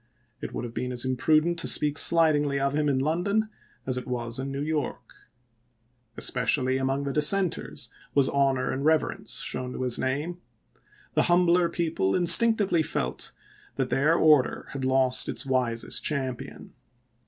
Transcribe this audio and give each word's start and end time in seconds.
It 0.41 0.51
would 0.51 0.65
have 0.65 0.73
been 0.73 0.91
as 0.91 1.05
imprudent 1.05 1.59
to 1.59 1.67
speak 1.67 1.95
slightingly 1.95 2.59
of 2.59 2.73
him 2.73 2.89
in 2.89 2.97
London 2.97 3.49
as 3.85 3.99
it 3.99 4.07
was 4.07 4.39
in 4.39 4.51
New 4.51 4.63
York. 4.63 5.13
Espe 6.17 6.41
cially 6.41 6.81
among 6.81 7.03
the 7.03 7.13
Dissenters 7.13 7.91
was 8.15 8.27
honor 8.27 8.71
and 8.71 8.83
rever 8.83 9.11
ence 9.11 9.41
shown 9.41 9.73
to 9.73 9.83
his 9.83 9.99
name. 9.99 10.39
The 11.13 11.21
humbler 11.29 11.69
people 11.69 12.15
instinctively 12.15 12.81
felt 12.81 13.31
that 13.75 13.91
their 13.91 14.15
order 14.15 14.69
had 14.71 14.83
lost 14.85 15.29
its 15.29 15.45
wisest 15.45 16.03
champion. 16.03 16.73